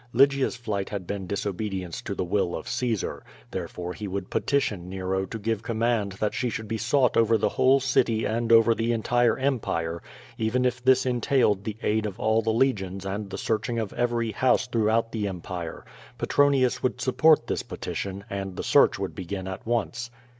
[0.13, 3.23] Lygia's flight had been disobedience to the will of Caesar.
[3.51, 7.49] Therefore he would petition Nero to give command that she should be sought over the
[7.49, 10.01] whole city and over the entire Empire,
[10.39, 14.31] even if this entailed the aid of all the legions and the searching of every
[14.31, 15.85] house throughout the Em pire.
[16.17, 20.09] Petronius would support this petition, and the search would begin at once.